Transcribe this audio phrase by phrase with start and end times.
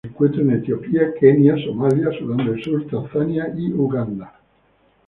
[0.03, 4.33] Se encuentra en Etiopía, Kenia, Somalia, Sudán del Sur, Tanzania y Uganda.